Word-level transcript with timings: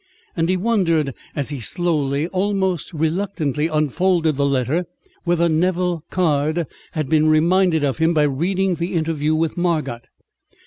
And 0.35 0.49
he 0.49 0.57
wondered, 0.57 1.13
as 1.35 1.49
he 1.49 1.59
slowly, 1.59 2.25
almost 2.29 2.91
reluctantly, 2.91 3.67
unfolded 3.67 4.35
the 4.35 4.47
letter, 4.47 4.87
whether 5.25 5.47
Nevill 5.47 6.01
Caird 6.09 6.65
had 6.93 7.07
been 7.07 7.29
reminded 7.29 7.83
of 7.83 7.99
him 7.99 8.11
by 8.11 8.23
reading 8.23 8.73
the 8.73 8.95
interview 8.95 9.35
with 9.35 9.57
Margot. 9.57 10.01